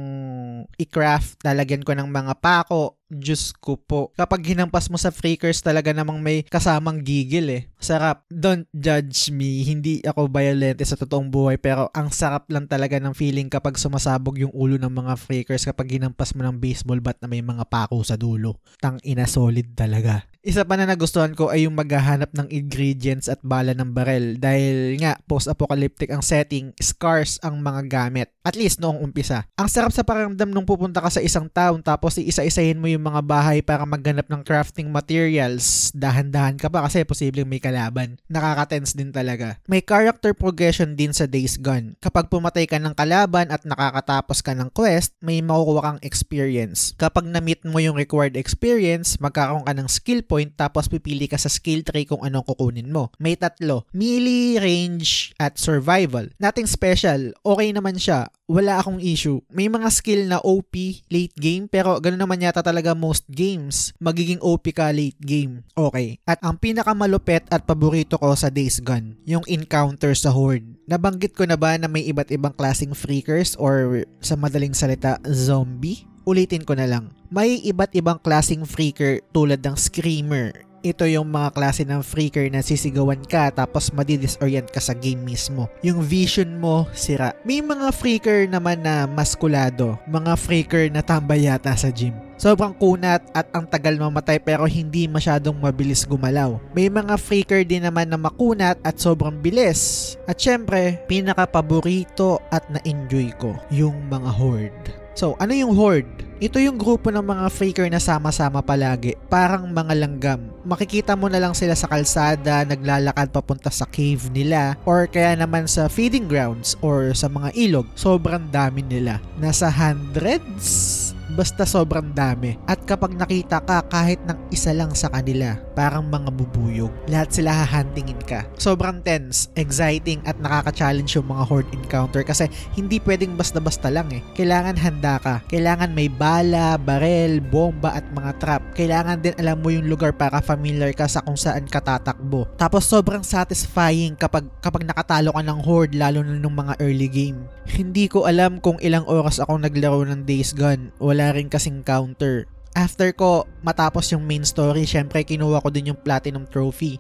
i-craft. 0.80 1.44
Lalagyan 1.44 1.84
ko 1.84 1.92
ng 1.92 2.08
mga 2.08 2.40
pako 2.40 3.04
Diyos 3.06 3.54
ko 3.54 3.78
po. 3.78 4.10
Kapag 4.18 4.42
hinampas 4.42 4.90
mo 4.90 4.98
sa 4.98 5.14
freakers 5.14 5.62
talaga 5.62 5.94
namang 5.94 6.26
may 6.26 6.42
kasamang 6.50 7.06
gigil 7.06 7.48
eh. 7.54 7.62
Sarap. 7.86 8.26
Don't 8.34 8.66
judge 8.74 9.30
me. 9.30 9.62
Hindi 9.62 10.02
ako 10.02 10.26
violent 10.34 10.82
sa 10.82 10.98
totoong 10.98 11.30
buhay 11.30 11.62
pero 11.62 11.94
ang 11.94 12.10
sarap 12.10 12.50
lang 12.50 12.66
talaga 12.66 12.98
ng 12.98 13.14
feeling 13.14 13.46
kapag 13.46 13.78
sumasabog 13.78 14.42
yung 14.42 14.50
ulo 14.58 14.82
ng 14.82 14.90
mga 14.90 15.14
freakers 15.22 15.70
kapag 15.70 15.94
hinampas 15.94 16.34
mo 16.34 16.42
ng 16.42 16.58
baseball 16.58 16.98
bat 16.98 17.22
na 17.22 17.30
may 17.30 17.46
mga 17.46 17.62
pako 17.70 18.02
sa 18.02 18.18
dulo. 18.18 18.58
Tang 18.82 18.98
ina 19.06 19.30
solid 19.30 19.78
talaga. 19.78 20.26
Isa 20.46 20.62
pa 20.62 20.78
na 20.78 20.86
nagustuhan 20.86 21.34
ko 21.34 21.50
ay 21.50 21.66
yung 21.66 21.74
maghahanap 21.74 22.30
ng 22.38 22.54
ingredients 22.54 23.26
at 23.26 23.42
bala 23.42 23.74
ng 23.74 23.90
barel 23.98 24.38
dahil 24.38 24.94
nga 25.02 25.18
post-apocalyptic 25.26 26.14
ang 26.14 26.22
setting, 26.22 26.70
scarce 26.78 27.42
ang 27.42 27.66
mga 27.66 27.90
gamit. 27.90 28.30
At 28.46 28.54
least 28.54 28.78
noong 28.78 29.02
umpisa. 29.02 29.50
Ang 29.58 29.74
sarap 29.74 29.90
sa 29.90 30.06
pakiramdam 30.06 30.54
nung 30.54 30.70
pupunta 30.70 31.02
ka 31.02 31.10
sa 31.10 31.18
isang 31.18 31.50
town 31.50 31.82
tapos 31.82 32.22
iisa-isahin 32.22 32.78
mo 32.78 32.86
yung 32.86 33.10
mga 33.10 33.26
bahay 33.26 33.66
para 33.66 33.90
maghanap 33.90 34.30
ng 34.30 34.46
crafting 34.46 34.94
materials. 34.94 35.90
Dahan-dahan 35.98 36.62
ka 36.62 36.70
pa 36.70 36.86
kasi 36.86 37.02
posibleng 37.10 37.50
may 37.50 37.58
kalaban. 37.76 38.16
Nakaka-tense 38.32 38.96
din 38.96 39.12
talaga. 39.12 39.60
May 39.68 39.84
character 39.84 40.32
progression 40.32 40.96
din 40.96 41.12
sa 41.12 41.28
Days 41.28 41.60
Gone. 41.60 42.00
Kapag 42.00 42.32
pumatay 42.32 42.72
ka 42.72 42.80
ng 42.80 42.96
kalaban 42.96 43.52
at 43.52 43.68
nakakatapos 43.68 44.40
ka 44.40 44.56
ng 44.56 44.72
quest, 44.72 45.12
may 45.20 45.44
makukuha 45.44 45.84
kang 45.84 46.02
experience. 46.08 46.96
Kapag 46.96 47.28
na-meet 47.28 47.68
mo 47.68 47.84
yung 47.84 48.00
required 48.00 48.40
experience, 48.40 49.20
magkakaroon 49.20 49.68
ka 49.68 49.76
ng 49.76 49.92
skill 49.92 50.24
point 50.24 50.56
tapos 50.56 50.88
pipili 50.88 51.28
ka 51.28 51.36
sa 51.36 51.52
skill 51.52 51.84
tree 51.84 52.08
kung 52.08 52.24
anong 52.24 52.48
kukunin 52.48 52.88
mo. 52.88 53.12
May 53.20 53.36
tatlo, 53.36 53.84
melee, 53.92 54.56
range, 54.64 55.36
at 55.36 55.60
survival. 55.60 56.32
Nothing 56.40 56.72
special, 56.72 57.36
okay 57.44 57.76
naman 57.76 58.00
siya. 58.00 58.32
Wala 58.46 58.78
akong 58.78 59.02
issue. 59.02 59.42
May 59.50 59.66
mga 59.74 59.90
skill 59.90 60.30
na 60.30 60.38
OP 60.38 60.78
late 61.10 61.34
game 61.34 61.66
pero 61.66 61.98
ganoon 61.98 62.30
naman 62.30 62.46
yata 62.46 62.62
talaga 62.62 62.94
most 62.94 63.26
games. 63.26 63.90
Magiging 63.98 64.38
OP 64.38 64.70
ka 64.70 64.94
late 64.94 65.18
game. 65.18 65.66
Okay. 65.74 66.22
At 66.30 66.46
ang 66.46 66.62
pinakamalupet 66.62 67.50
at 67.50 67.65
paborito 67.66 68.22
ko 68.22 68.38
sa 68.38 68.54
Days 68.54 68.78
Gone, 68.80 69.18
yung 69.26 69.42
encounter 69.50 70.14
sa 70.14 70.30
Horde. 70.30 70.78
Nabanggit 70.86 71.34
ko 71.34 71.50
na 71.50 71.58
ba 71.58 71.74
na 71.82 71.90
may 71.90 72.06
iba't 72.06 72.30
ibang 72.30 72.54
klaseng 72.54 72.94
freakers 72.94 73.58
or 73.58 74.06
sa 74.22 74.38
madaling 74.38 74.78
salita, 74.78 75.18
zombie? 75.26 76.06
Ulitin 76.30 76.62
ko 76.62 76.78
na 76.78 76.86
lang. 76.86 77.10
May 77.34 77.58
iba't 77.66 77.98
ibang 77.98 78.22
klasing 78.22 78.64
freaker 78.70 79.20
tulad 79.34 79.66
ng 79.66 79.74
screamer. 79.74 80.66
Ito 80.86 81.10
yung 81.10 81.34
mga 81.34 81.50
klase 81.58 81.82
ng 81.82 82.06
freaker 82.06 82.46
na 82.54 82.62
sisigawan 82.62 83.26
ka 83.26 83.50
tapos 83.50 83.90
madidisorient 83.90 84.70
ka 84.70 84.78
sa 84.78 84.94
game 84.94 85.18
mismo. 85.18 85.66
Yung 85.82 85.98
vision 85.98 86.62
mo, 86.62 86.86
sira. 86.94 87.34
May 87.42 87.66
mga 87.66 87.90
freaker 87.90 88.46
naman 88.46 88.86
na 88.86 89.10
maskulado. 89.10 89.98
Mga 90.06 90.38
freaker 90.38 90.86
na 90.94 91.02
tambay 91.02 91.50
yata 91.50 91.74
sa 91.74 91.90
gym. 91.90 92.14
Sobrang 92.38 92.78
kunat 92.78 93.26
at 93.34 93.50
ang 93.58 93.66
tagal 93.66 93.98
mamatay 93.98 94.38
pero 94.38 94.70
hindi 94.70 95.10
masyadong 95.10 95.58
mabilis 95.58 96.06
gumalaw. 96.06 96.62
May 96.78 96.94
mga 96.94 97.18
freaker 97.18 97.66
din 97.66 97.82
naman 97.82 98.14
na 98.14 98.22
makunat 98.22 98.78
at 98.86 99.02
sobrang 99.02 99.42
bilis. 99.42 100.14
At 100.30 100.38
syempre, 100.38 101.02
pinaka-paborito 101.10 102.46
at 102.54 102.62
na-enjoy 102.70 103.34
ko, 103.42 103.58
yung 103.74 104.06
mga 104.06 104.30
horde. 104.30 105.05
So, 105.16 105.40
ano 105.40 105.56
yung 105.56 105.72
horde? 105.72 106.28
Ito 106.44 106.60
yung 106.60 106.76
grupo 106.76 107.08
ng 107.08 107.24
mga 107.24 107.48
faker 107.48 107.88
na 107.88 108.04
sama-sama 108.04 108.60
palagi, 108.60 109.16
parang 109.32 109.72
mga 109.72 109.96
langgam. 109.96 110.52
Makikita 110.68 111.16
mo 111.16 111.32
na 111.32 111.40
lang 111.40 111.56
sila 111.56 111.72
sa 111.72 111.88
kalsada, 111.88 112.68
naglalakad 112.68 113.32
papunta 113.32 113.72
sa 113.72 113.88
cave 113.88 114.28
nila, 114.36 114.76
or 114.84 115.08
kaya 115.08 115.40
naman 115.40 115.72
sa 115.72 115.88
feeding 115.88 116.28
grounds 116.28 116.76
or 116.84 117.16
sa 117.16 117.32
mga 117.32 117.56
ilog. 117.56 117.88
Sobrang 117.96 118.52
dami 118.52 118.84
nila. 118.84 119.24
Nasa 119.40 119.72
hundreds 119.72 121.15
basta 121.36 121.68
sobrang 121.68 122.16
dami. 122.16 122.56
At 122.66 122.82
kapag 122.88 123.14
nakita 123.14 123.60
ka 123.62 123.84
kahit 123.92 124.24
ng 124.24 124.40
isa 124.50 124.72
lang 124.72 124.96
sa 124.96 125.12
kanila, 125.12 125.60
parang 125.76 126.08
mga 126.08 126.32
bubuyog. 126.32 126.94
Lahat 127.12 127.30
sila 127.30 127.52
hahantingin 127.52 128.24
ka. 128.24 128.48
Sobrang 128.56 129.04
tense, 129.04 129.52
exciting 129.60 130.24
at 130.24 130.40
nakaka-challenge 130.40 131.20
yung 131.20 131.28
mga 131.28 131.44
horde 131.44 131.72
encounter 131.76 132.24
kasi 132.24 132.48
hindi 132.80 133.04
pwedeng 133.04 133.36
basta-basta 133.36 133.92
lang 133.92 134.08
eh. 134.16 134.24
Kailangan 134.34 134.80
handa 134.80 135.20
ka. 135.20 135.36
Kailangan 135.52 135.92
may 135.92 136.08
bala, 136.08 136.80
barel, 136.80 137.44
bomba 137.44 137.92
at 137.92 138.08
mga 138.16 138.32
trap. 138.40 138.62
Kailangan 138.74 139.20
din 139.20 139.36
alam 139.36 139.60
mo 139.60 139.70
yung 139.70 139.92
lugar 139.92 140.16
para 140.16 140.40
familiar 140.40 140.96
ka 140.96 141.12
sa 141.12 141.20
kung 141.20 141.36
saan 141.36 141.68
ka 141.68 141.84
tatakbo. 141.84 142.48
Tapos 142.56 142.88
sobrang 142.88 143.22
satisfying 143.26 144.16
kapag 144.16 144.48
kapag 144.64 144.88
nakatalo 144.88 145.36
ka 145.36 145.42
ng 145.44 145.60
horde 145.60 145.98
lalo 146.00 146.22
na 146.24 146.40
nung 146.40 146.56
mga 146.56 146.80
early 146.80 147.10
game. 147.12 147.40
Hindi 147.66 148.06
ko 148.06 148.30
alam 148.30 148.62
kung 148.62 148.78
ilang 148.78 149.10
oras 149.10 149.42
ako 149.42 149.58
naglaro 149.58 150.06
ng 150.06 150.22
Days 150.30 150.54
Gone. 150.54 150.94
Wala 151.02 151.25
rin 151.34 151.50
kasing 151.50 151.82
counter. 151.82 152.46
After 152.76 153.16
ko 153.16 153.48
matapos 153.64 154.12
yung 154.12 154.28
main 154.28 154.44
story, 154.44 154.84
syempre 154.84 155.24
kinuha 155.24 155.64
ko 155.64 155.72
din 155.72 155.96
yung 155.96 156.00
platinum 156.04 156.44
trophy. 156.46 157.00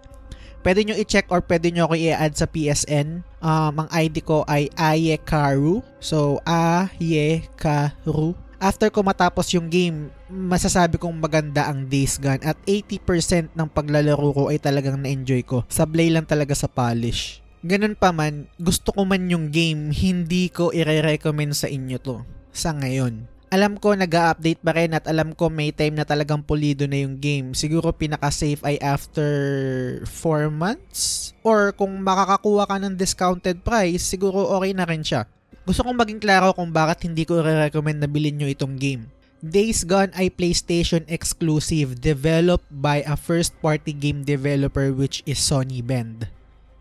Pwede 0.66 0.82
nyo 0.82 0.98
i-check 0.98 1.30
or 1.30 1.46
pwede 1.46 1.70
nyo 1.70 1.86
ako 1.86 1.94
i-add 1.94 2.34
sa 2.34 2.50
PSN. 2.50 3.22
Um, 3.38 3.86
ang 3.86 3.90
ID 3.94 4.26
ko 4.26 4.42
ay 4.50 4.66
Ayekaru. 4.74 5.86
So, 6.02 6.42
Ayekaru. 6.42 8.34
after 8.58 8.90
ko 8.90 9.06
matapos 9.06 9.54
yung 9.54 9.70
game, 9.70 10.10
masasabi 10.26 10.98
kong 10.98 11.22
maganda 11.22 11.70
ang 11.70 11.86
Days 11.86 12.18
Gone 12.18 12.42
at 12.42 12.58
80% 12.66 13.54
ng 13.54 13.70
paglalaro 13.70 14.26
ko 14.34 14.44
ay 14.50 14.58
talagang 14.58 14.98
na-enjoy 14.98 15.46
ko. 15.46 15.62
Sablay 15.70 16.10
lang 16.10 16.26
talaga 16.26 16.58
sa 16.58 16.66
polish. 16.66 17.46
Ganun 17.62 17.94
pa 17.94 18.10
man, 18.10 18.50
gusto 18.58 18.90
ko 18.90 19.06
man 19.06 19.30
yung 19.30 19.54
game, 19.54 19.94
hindi 19.94 20.50
ko 20.50 20.74
i-recommend 20.74 21.54
sa 21.54 21.70
inyo 21.70 22.02
to. 22.02 22.26
Sa 22.50 22.74
ngayon. 22.74 23.30
Alam 23.56 23.80
ko 23.80 23.96
nag 23.96 24.12
update 24.12 24.60
pa 24.60 24.76
rin 24.76 24.92
at 24.92 25.08
alam 25.08 25.32
ko 25.32 25.48
may 25.48 25.72
time 25.72 25.96
na 25.96 26.04
talagang 26.04 26.44
pulido 26.44 26.84
na 26.92 27.00
yung 27.00 27.16
game. 27.16 27.56
Siguro 27.56 27.96
pinaka-safe 27.96 28.60
ay 28.68 28.76
after 28.84 29.32
4 30.04 30.52
months? 30.52 31.32
Or 31.40 31.72
kung 31.72 32.04
makakakuha 32.04 32.68
ka 32.68 32.76
ng 32.84 33.00
discounted 33.00 33.64
price, 33.64 34.04
siguro 34.04 34.44
okay 34.60 34.76
na 34.76 34.84
rin 34.84 35.08
siya. 35.08 35.24
Gusto 35.64 35.88
kong 35.88 35.96
maging 35.96 36.20
klaro 36.20 36.52
kung 36.52 36.76
bakit 36.76 37.08
hindi 37.08 37.24
ko 37.24 37.40
re-recommend 37.40 38.04
na 38.04 38.12
bilhin 38.12 38.36
nyo 38.44 38.52
itong 38.52 38.76
game. 38.76 39.08
Days 39.40 39.88
Gone 39.88 40.12
ay 40.20 40.36
PlayStation 40.36 41.08
exclusive 41.08 42.04
developed 42.04 42.68
by 42.68 43.08
a 43.08 43.16
first-party 43.16 43.96
game 43.96 44.28
developer 44.28 44.92
which 44.92 45.24
is 45.24 45.40
Sony 45.40 45.80
Bend. 45.80 46.28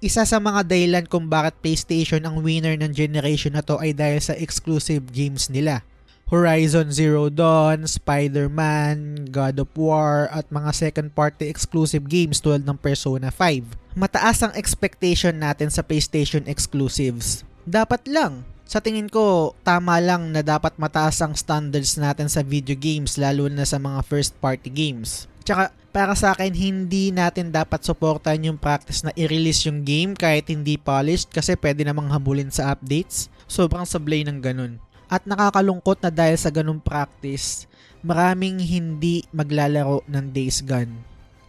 Isa 0.02 0.26
sa 0.26 0.42
mga 0.42 0.66
dahilan 0.66 1.06
kung 1.06 1.30
bakit 1.30 1.54
PlayStation 1.62 2.26
ang 2.26 2.42
winner 2.42 2.74
ng 2.74 2.90
generation 2.90 3.54
na 3.54 3.62
to 3.62 3.78
ay 3.78 3.94
dahil 3.94 4.18
sa 4.18 4.34
exclusive 4.34 5.14
games 5.14 5.46
nila. 5.46 5.86
Horizon 6.32 6.88
Zero 6.88 7.28
Dawn, 7.28 7.84
Spider-Man, 7.84 9.28
God 9.28 9.60
of 9.60 9.70
War, 9.76 10.32
at 10.32 10.48
mga 10.48 10.72
second-party 10.72 11.46
exclusive 11.46 12.08
games 12.08 12.40
tulad 12.40 12.64
ng 12.64 12.80
Persona 12.80 13.28
5. 13.28 13.96
Mataas 13.96 14.40
ang 14.40 14.52
expectation 14.56 15.36
natin 15.36 15.68
sa 15.68 15.84
PlayStation 15.84 16.48
exclusives. 16.48 17.44
Dapat 17.68 18.08
lang, 18.08 18.48
sa 18.64 18.80
tingin 18.80 19.12
ko, 19.12 19.52
tama 19.60 20.00
lang 20.00 20.32
na 20.32 20.40
dapat 20.40 20.74
mataas 20.80 21.20
ang 21.20 21.36
standards 21.36 22.00
natin 22.00 22.32
sa 22.32 22.40
video 22.40 22.74
games 22.74 23.20
lalo 23.20 23.46
na 23.52 23.68
sa 23.68 23.76
mga 23.76 24.00
first 24.08 24.32
party 24.40 24.72
games. 24.72 25.28
Tsaka 25.44 25.68
para 25.94 26.18
sa 26.18 26.34
akin, 26.34 26.50
hindi 26.50 27.14
natin 27.14 27.54
dapat 27.54 27.86
supportan 27.86 28.42
yung 28.42 28.58
practice 28.58 29.06
na 29.06 29.14
i-release 29.14 29.70
yung 29.70 29.86
game 29.86 30.18
kahit 30.18 30.50
hindi 30.50 30.74
polished 30.74 31.30
kasi 31.30 31.54
pwede 31.54 31.86
namang 31.86 32.10
habulin 32.10 32.50
sa 32.50 32.74
updates. 32.74 33.30
Sobrang 33.46 33.86
sablay 33.86 34.26
ng 34.26 34.42
ganun. 34.42 34.82
At 35.08 35.28
nakakalungkot 35.28 36.00
na 36.00 36.10
dahil 36.10 36.36
sa 36.40 36.48
ganung 36.48 36.80
practice, 36.80 37.68
maraming 38.04 38.60
hindi 38.60 39.24
maglalaro 39.32 40.04
ng 40.08 40.24
Days 40.32 40.64
Gone. 40.64 40.92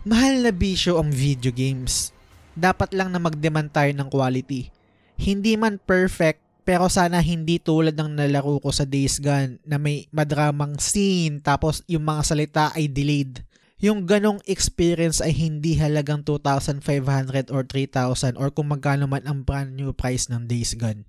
Mahal 0.06 0.46
na 0.46 0.52
bisyo 0.54 1.02
ang 1.02 1.10
video 1.10 1.50
games. 1.50 2.14
Dapat 2.56 2.96
lang 2.96 3.12
na 3.12 3.20
mag-demand 3.20 3.74
tayo 3.74 3.92
ng 3.92 4.08
quality. 4.08 4.72
Hindi 5.20 5.60
man 5.60 5.80
perfect, 5.80 6.40
pero 6.66 6.88
sana 6.88 7.20
hindi 7.20 7.60
tulad 7.62 7.96
ng 7.96 8.18
nalaro 8.18 8.58
ko 8.60 8.72
sa 8.72 8.88
Days 8.88 9.20
Gone 9.20 9.60
na 9.64 9.76
may 9.78 10.08
madramang 10.10 10.80
scene 10.80 11.40
tapos 11.44 11.86
yung 11.86 12.08
mga 12.08 12.22
salita 12.26 12.66
ay 12.74 12.88
delayed. 12.88 13.44
Yung 13.84 14.08
ganong 14.08 14.40
experience 14.48 15.20
ay 15.20 15.36
hindi 15.36 15.76
halagang 15.78 16.24
2,500 16.24 17.52
or 17.52 17.68
3,000 17.68 18.40
or 18.40 18.50
kung 18.50 18.72
magkano 18.72 19.06
man 19.06 19.28
ang 19.28 19.44
brand 19.44 19.76
new 19.76 19.92
price 19.92 20.32
ng 20.32 20.48
Days 20.48 20.74
Gone. 20.74 21.06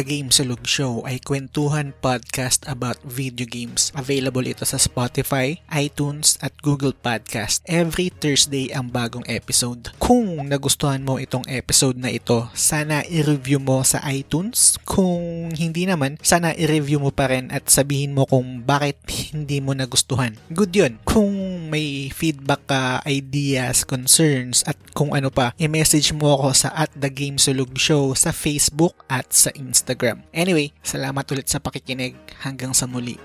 The 0.00 0.16
Game 0.16 0.32
Sulog 0.32 0.64
Show 0.64 1.04
ay 1.04 1.20
kwentuhan 1.20 1.92
podcast 2.00 2.64
about 2.64 2.96
video 3.04 3.44
games. 3.44 3.92
Available 3.92 4.48
ito 4.48 4.64
sa 4.64 4.80
Spotify, 4.80 5.60
iTunes 5.68 6.40
at 6.40 6.56
Google 6.64 6.96
Podcast. 6.96 7.60
Every 7.68 8.08
Thursday 8.08 8.72
ang 8.72 8.88
bagong 8.88 9.28
episode. 9.28 9.92
Kung 10.00 10.40
nagustuhan 10.48 11.04
mo 11.04 11.20
itong 11.20 11.44
episode 11.52 12.00
na 12.00 12.08
ito, 12.08 12.48
sana 12.56 13.04
i-review 13.12 13.60
mo 13.60 13.84
sa 13.84 14.00
iTunes. 14.08 14.80
Kung 14.88 15.52
hindi 15.52 15.84
naman, 15.84 16.16
sana 16.24 16.56
i-review 16.56 16.96
mo 16.96 17.12
pa 17.12 17.28
rin 17.28 17.52
at 17.52 17.68
sabihin 17.68 18.16
mo 18.16 18.24
kung 18.24 18.64
bakit 18.64 18.96
hindi 19.36 19.60
mo 19.60 19.76
nagustuhan. 19.76 20.40
Good 20.48 20.72
yun. 20.80 20.96
Kung 21.04 21.28
may 21.68 22.08
feedback 22.08 22.64
ka, 22.64 23.04
ideas, 23.04 23.84
concerns 23.84 24.64
at 24.64 24.80
kung 24.96 25.12
ano 25.12 25.28
pa, 25.28 25.52
i-message 25.60 26.16
mo 26.16 26.40
ako 26.40 26.56
sa 26.56 26.72
at 26.72 26.88
The 26.96 27.12
Game 27.12 27.36
Sulog 27.36 27.76
Show 27.76 28.16
sa 28.16 28.32
Facebook 28.32 28.96
at 29.04 29.36
sa 29.36 29.52
Instagram. 29.52 29.89
Instagram. 29.90 30.22
Anyway, 30.30 30.70
salamat 30.86 31.26
ulit 31.34 31.50
sa 31.50 31.58
pakikinig. 31.58 32.14
Hanggang 32.46 32.70
sa 32.70 32.86
muli. 32.86 33.18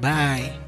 Bye! 0.00 0.67